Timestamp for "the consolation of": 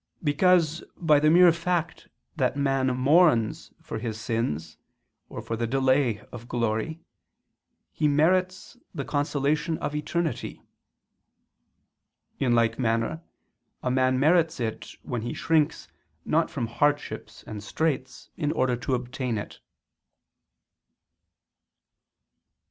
8.95-9.93